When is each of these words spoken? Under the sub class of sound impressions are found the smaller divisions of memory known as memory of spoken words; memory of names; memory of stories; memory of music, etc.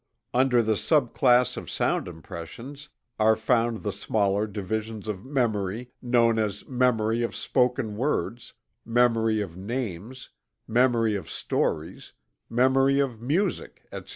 Under 0.33 0.63
the 0.63 0.75
sub 0.75 1.13
class 1.13 1.57
of 1.57 1.69
sound 1.69 2.07
impressions 2.07 2.89
are 3.19 3.35
found 3.35 3.83
the 3.83 3.91
smaller 3.93 4.47
divisions 4.47 5.07
of 5.07 5.23
memory 5.23 5.91
known 6.01 6.39
as 6.39 6.67
memory 6.67 7.21
of 7.21 7.35
spoken 7.35 7.95
words; 7.95 8.55
memory 8.83 9.41
of 9.41 9.55
names; 9.55 10.29
memory 10.67 11.15
of 11.15 11.29
stories; 11.29 12.13
memory 12.49 12.99
of 12.99 13.21
music, 13.21 13.85
etc. 13.91 14.09